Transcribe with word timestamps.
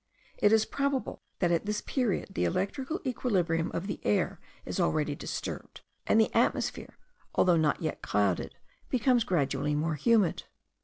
It 0.39 0.51
is 0.51 0.65
probable, 0.65 1.21
that 1.37 1.51
at 1.51 1.67
this 1.67 1.81
period 1.81 2.29
the 2.33 2.43
electrical 2.43 2.99
equilibrium 3.05 3.69
of 3.71 3.85
the 3.85 3.99
air 4.03 4.39
is 4.65 4.79
already 4.79 5.13
disturbed, 5.13 5.81
and 6.07 6.19
the 6.19 6.33
atmosphere, 6.35 6.97
although 7.35 7.55
not 7.55 7.83
yet 7.83 8.01
clouded, 8.01 8.55
becomes 8.89 9.23
gradually 9.23 9.75
more 9.75 9.93
humid. 9.93 10.45